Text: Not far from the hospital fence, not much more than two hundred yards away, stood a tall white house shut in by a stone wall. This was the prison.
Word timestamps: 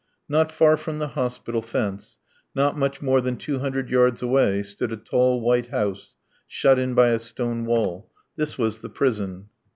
Not 0.27 0.51
far 0.51 0.77
from 0.77 0.97
the 0.97 1.09
hospital 1.09 1.61
fence, 1.61 2.17
not 2.55 2.75
much 2.75 3.03
more 3.03 3.21
than 3.21 3.37
two 3.37 3.59
hundred 3.59 3.91
yards 3.91 4.23
away, 4.23 4.63
stood 4.63 4.91
a 4.91 4.97
tall 4.97 5.41
white 5.41 5.67
house 5.67 6.15
shut 6.47 6.79
in 6.79 6.95
by 6.95 7.09
a 7.09 7.19
stone 7.19 7.65
wall. 7.67 8.09
This 8.35 8.57
was 8.57 8.81
the 8.81 8.89
prison. 8.89 9.49